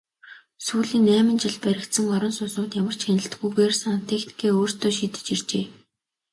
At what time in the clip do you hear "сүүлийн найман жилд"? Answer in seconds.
0.65-1.61